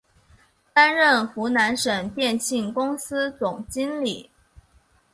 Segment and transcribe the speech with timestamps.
[0.73, 4.31] 担任湖南省电信公司总经理。